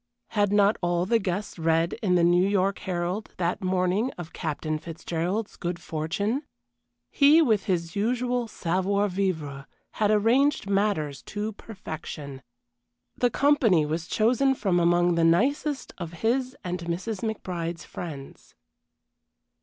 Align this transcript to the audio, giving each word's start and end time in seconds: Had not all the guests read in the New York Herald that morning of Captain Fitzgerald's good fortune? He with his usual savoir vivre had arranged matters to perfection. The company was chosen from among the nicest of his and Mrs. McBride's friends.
Had 0.29 0.51
not 0.51 0.77
all 0.81 1.05
the 1.05 1.19
guests 1.19 1.59
read 1.59 1.93
in 2.01 2.15
the 2.15 2.23
New 2.23 2.47
York 2.49 2.79
Herald 2.79 3.35
that 3.37 3.61
morning 3.63 4.09
of 4.17 4.33
Captain 4.33 4.79
Fitzgerald's 4.79 5.57
good 5.57 5.79
fortune? 5.79 6.41
He 7.11 7.39
with 7.39 7.65
his 7.65 7.95
usual 7.95 8.47
savoir 8.47 9.07
vivre 9.07 9.67
had 9.91 10.09
arranged 10.09 10.67
matters 10.67 11.21
to 11.29 11.51
perfection. 11.53 12.41
The 13.15 13.29
company 13.29 13.85
was 13.85 14.07
chosen 14.07 14.55
from 14.55 14.79
among 14.79 15.13
the 15.13 15.23
nicest 15.23 15.93
of 15.99 16.13
his 16.13 16.57
and 16.63 16.79
Mrs. 16.79 17.17
McBride's 17.21 17.85
friends. 17.85 18.55